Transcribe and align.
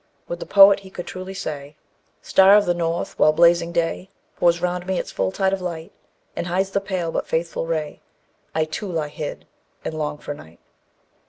With 0.27 0.39
the 0.39 0.47
poet 0.47 0.79
he 0.79 0.89
could 0.89 1.05
truly 1.05 1.35
say, 1.35 1.75
"Star 2.23 2.55
of 2.55 2.65
the 2.65 2.73
North! 2.73 3.19
while 3.19 3.33
blazing 3.33 3.71
day 3.71 4.09
Pours 4.35 4.59
round 4.59 4.87
me 4.87 4.97
its 4.97 5.11
full 5.11 5.31
tide 5.31 5.53
of 5.53 5.61
light, 5.61 5.91
And 6.35 6.47
hides 6.47 6.71
thy 6.71 6.79
pale 6.79 7.11
but 7.11 7.27
faithful 7.27 7.67
ray, 7.67 8.01
I, 8.55 8.65
too, 8.65 8.91
lie 8.91 9.09
hid, 9.09 9.45
and 9.85 9.93
long 9.93 10.17
for 10.17 10.33
night." 10.33 10.57